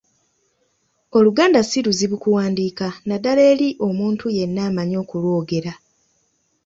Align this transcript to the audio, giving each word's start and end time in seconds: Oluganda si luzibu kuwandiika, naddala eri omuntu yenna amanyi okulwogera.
Oluganda 1.17 1.59
si 1.63 1.77
luzibu 1.85 2.15
kuwandiika, 2.23 2.87
naddala 3.07 3.41
eri 3.51 3.69
omuntu 3.87 4.25
yenna 4.37 4.61
amanyi 4.69 4.95
okulwogera. 5.03 5.73